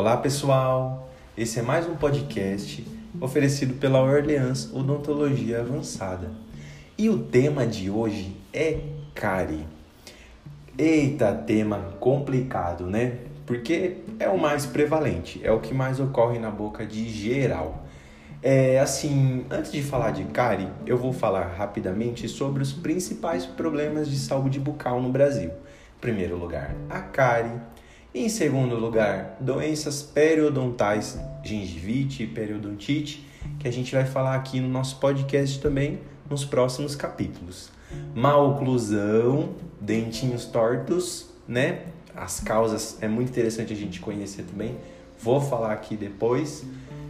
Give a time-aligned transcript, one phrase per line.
[0.00, 2.86] Olá pessoal, esse é mais um podcast
[3.20, 6.30] oferecido pela Orleans Odontologia Avançada.
[6.96, 8.78] E o tema de hoje é
[9.14, 9.66] cárie.
[10.78, 13.18] Eita, tema complicado, né?
[13.44, 17.84] Porque é o mais prevalente, é o que mais ocorre na boca de geral.
[18.42, 24.08] É assim, antes de falar de cárie, eu vou falar rapidamente sobre os principais problemas
[24.08, 25.50] de saúde bucal no Brasil.
[25.50, 27.60] Em primeiro lugar, a cárie
[28.14, 33.26] em segundo lugar, doenças periodontais, gengivite e periodontite,
[33.58, 37.70] que a gente vai falar aqui no nosso podcast também nos próximos capítulos.
[38.14, 41.86] Maloclusão, dentinhos tortos, né?
[42.14, 44.76] As causas é muito interessante a gente conhecer também.
[45.20, 46.64] Vou falar aqui depois.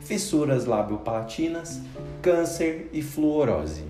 [0.00, 1.80] Fissuras labiopalatinas,
[2.22, 3.84] câncer e fluorose.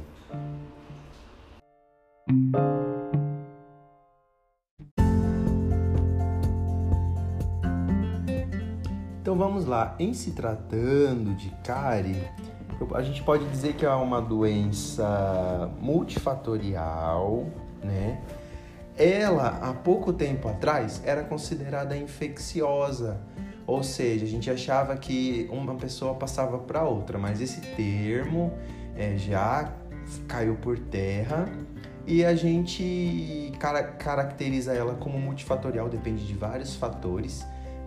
[9.35, 12.23] Então vamos lá, em se tratando de cárie,
[12.95, 17.45] a gente pode dizer que é uma doença multifatorial,
[17.83, 18.23] né?
[18.97, 23.21] Ela, há pouco tempo atrás, era considerada infecciosa,
[23.67, 28.53] ou seja, a gente achava que uma pessoa passava para outra, mas esse termo
[28.95, 29.75] é, já
[30.29, 31.49] caiu por terra
[32.07, 33.53] e a gente
[33.99, 37.45] caracteriza ela como multifatorial, depende de vários fatores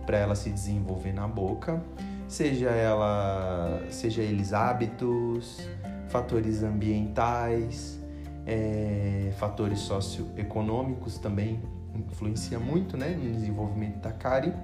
[0.08, 1.84] para ela se desenvolver na boca,
[2.26, 5.60] seja ela, seja eles hábitos,
[6.08, 8.00] fatores ambientais,
[8.46, 11.60] é, fatores socioeconômicos também
[11.94, 14.54] influencia muito, né, no desenvolvimento da cárie.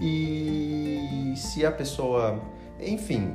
[0.00, 2.40] E se a pessoa,
[2.80, 3.30] enfim,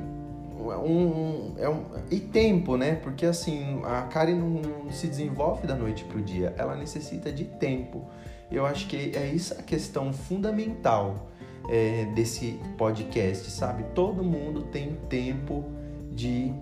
[0.64, 2.96] um, é um, e tempo, né?
[2.96, 7.46] Porque assim, a cárie não se desenvolve da noite para o dia, ela necessita de
[7.46, 8.06] tempo.
[8.52, 11.30] Eu acho que é isso a questão fundamental
[11.70, 13.84] é, desse podcast, sabe?
[13.96, 15.66] Todo mundo tem tempo
[16.12, 16.54] de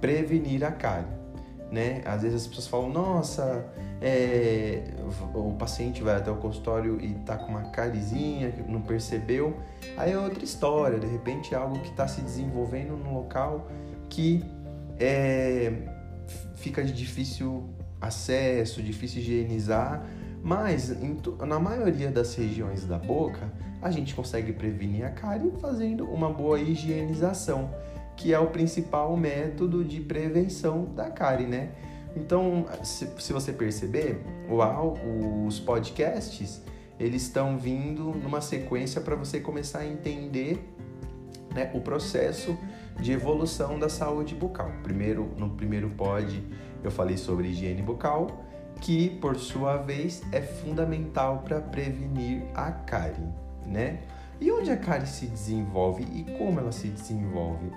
[0.00, 1.06] prevenir a cárie,
[1.76, 2.00] né?
[2.06, 3.66] Às vezes as pessoas falam, nossa,
[4.00, 4.82] é,
[5.34, 9.54] o paciente vai até o consultório e tá com uma carizinha não percebeu.
[9.96, 13.68] Aí é outra história, de repente é algo que está se desenvolvendo num local
[14.08, 14.42] que
[14.98, 15.72] é,
[16.54, 17.68] fica de difícil
[18.00, 20.02] acesso, difícil higienizar
[20.46, 20.96] mas
[21.44, 23.50] na maioria das regiões da boca,
[23.82, 27.68] a gente consegue prevenir a cárie fazendo uma boa higienização,
[28.16, 31.70] que é o principal método de prevenção da cárie, né?
[32.16, 34.96] Então, se, se você perceber, uau,
[35.46, 36.62] os podcasts
[36.98, 40.66] eles estão vindo numa sequência para você começar a entender
[41.54, 42.56] né, o processo
[42.98, 44.70] de evolução da saúde bucal.
[44.82, 46.42] Primeiro, no primeiro pod
[46.82, 48.44] eu falei sobre higiene bucal
[48.80, 53.26] que por sua vez é fundamental para prevenir a cárie,
[53.66, 54.00] né?
[54.38, 57.70] E onde a cárie se desenvolve e como ela se desenvolve?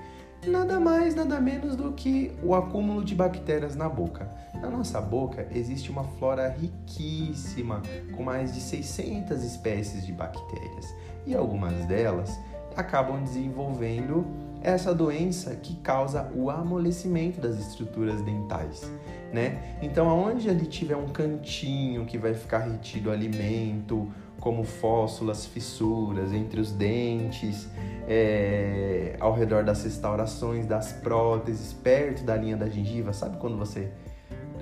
[0.47, 4.31] Nada mais, nada menos do que o acúmulo de bactérias na boca.
[4.61, 7.81] Na nossa boca existe uma flora riquíssima,
[8.15, 10.95] com mais de 600 espécies de bactérias,
[11.25, 12.39] e algumas delas
[12.75, 14.25] acabam desenvolvendo
[14.61, 18.89] essa doença que causa o amolecimento das estruturas dentais,
[19.33, 19.77] né?
[19.81, 26.59] Então, aonde ali tiver um cantinho que vai ficar retido alimento, como fóssulas, fissuras entre
[26.59, 27.67] os dentes,
[28.07, 33.91] é, ao redor das restaurações, das próteses, perto da linha da gengiva, sabe quando você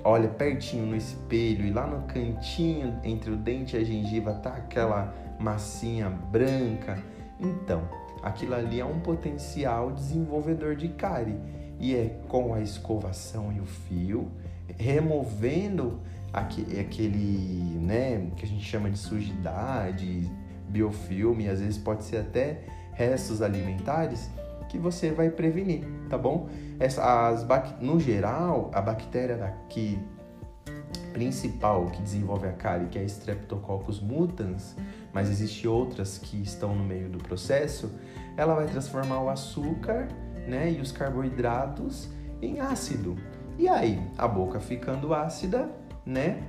[0.04, 4.50] olha pertinho no espelho e lá no cantinho entre o dente e a gengiva tá
[4.50, 7.02] aquela massinha branca?
[7.40, 7.88] Então,
[8.22, 11.38] aquilo ali é um potencial desenvolvedor de cárie
[11.78, 14.28] e é com a escovação e o fio,
[14.76, 16.00] removendo
[16.32, 20.30] aquele, né, que a gente chama de sujidade,
[20.68, 24.30] biofilme, às vezes pode ser até restos alimentares,
[24.68, 26.48] que você vai prevenir, tá bom?
[26.78, 27.46] Essa, as,
[27.80, 29.98] no geral, a bactéria daqui
[31.12, 34.76] principal que desenvolve a cárie, que é a Streptococcus mutans,
[35.12, 37.90] mas existem outras que estão no meio do processo,
[38.36, 40.06] ela vai transformar o açúcar
[40.46, 42.08] né, e os carboidratos
[42.40, 43.16] em ácido.
[43.58, 45.68] E aí, a boca ficando ácida,
[46.06, 46.40] né?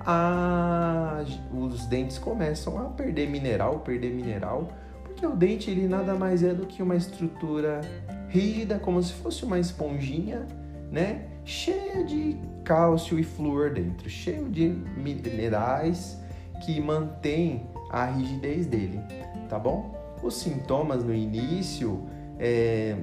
[0.00, 1.22] A,
[1.52, 4.68] os dentes começam a perder mineral, perder mineral,
[5.04, 7.82] porque o dente ele nada mais é do que uma estrutura
[8.28, 10.46] rígida, como se fosse uma esponjinha,
[10.90, 11.26] né?
[11.44, 16.18] Cheia de cálcio e flúor dentro, cheio de minerais
[16.64, 19.00] que mantém a rigidez dele,
[19.48, 19.94] tá bom?
[20.22, 22.02] Os sintomas no início
[22.38, 22.96] é,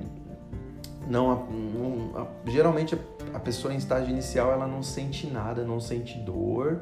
[1.07, 2.97] não, não, geralmente
[3.33, 6.81] a pessoa em estágio inicial ela não sente nada, não sente dor,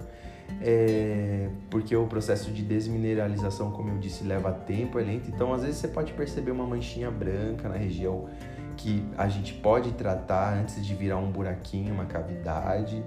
[0.61, 5.29] é, porque o processo de desmineralização, como eu disse, leva tempo, é lento.
[5.29, 8.27] Então, às vezes você pode perceber uma manchinha branca na região
[8.77, 13.03] que a gente pode tratar antes de virar um buraquinho, uma cavidade.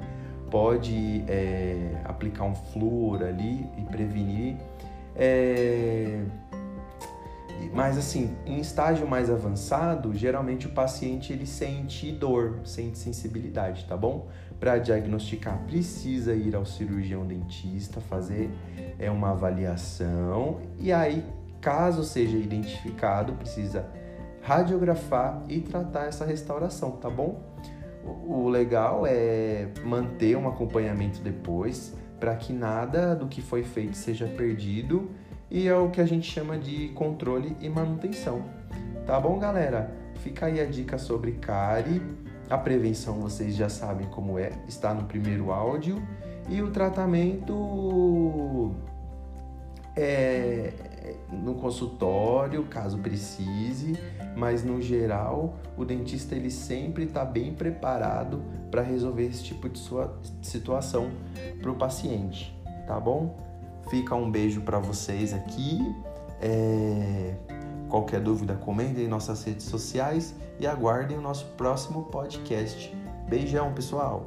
[0.51, 4.57] Pode é, aplicar um flúor ali e prevenir.
[5.17, 6.23] É,
[7.73, 13.97] mas assim, em estágio mais avançado, geralmente o paciente ele sente dor, sente sensibilidade, tá
[13.97, 14.29] bom?
[14.61, 18.51] Para diagnosticar, precisa ir ao cirurgião dentista, fazer
[18.99, 21.25] é uma avaliação e aí,
[21.61, 23.87] caso seja identificado, precisa
[24.43, 27.43] radiografar e tratar essa restauração, tá bom?
[28.27, 34.27] O legal é manter um acompanhamento depois para que nada do que foi feito seja
[34.27, 35.11] perdido
[35.51, 38.43] e é o que a gente chama de controle e manutenção.
[39.07, 39.95] Tá bom, galera?
[40.17, 42.03] Fica aí a dica sobre cárie.
[42.49, 46.03] A prevenção vocês já sabem como é, está no primeiro áudio.
[46.49, 48.75] E o tratamento
[49.97, 50.73] é
[51.31, 53.99] no consultório, caso precise,
[54.37, 59.79] mas no geral o dentista ele sempre está bem preparado para resolver esse tipo de
[59.79, 61.11] sua situação
[61.61, 62.57] para o paciente,
[62.87, 63.37] tá bom?
[63.89, 65.95] Fica um beijo para vocês aqui.
[66.41, 67.35] É...
[67.89, 72.93] Qualquer dúvida, comentem em nossas redes sociais e aguardem o nosso próximo podcast.
[73.29, 74.27] Beijão, pessoal!